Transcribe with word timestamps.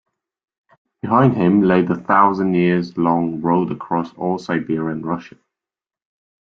Behind 1.03 1.35
him 1.35 1.61
lay 1.61 1.83
the 1.83 1.93
thousand-years-long 1.93 3.39
road 3.39 3.71
across 3.71 4.11
all 4.15 4.39
Siberia 4.39 4.89
and 4.95 5.05
Russia. 5.05 5.35